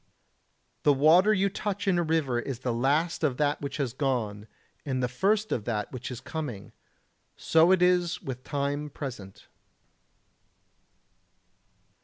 98. 0.83 0.83
The 0.83 0.93
water 0.93 1.31
you 1.31 1.47
touch 1.47 1.87
in 1.87 1.99
a 1.99 2.01
river 2.01 2.39
is 2.39 2.61
the 2.61 2.73
last 2.73 3.23
of 3.23 3.37
that 3.37 3.61
which 3.61 3.77
has 3.77 3.93
gone, 3.93 4.47
and 4.83 5.03
the 5.03 5.07
first 5.07 5.51
of 5.51 5.65
that 5.65 5.91
which 5.91 6.09
is 6.09 6.19
coming: 6.19 6.71
so 7.37 7.71
it 7.71 7.83
is 7.83 8.19
with 8.19 8.43
time 8.43 8.89
present. 8.89 9.47